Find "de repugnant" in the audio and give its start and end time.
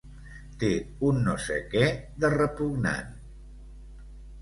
2.25-3.17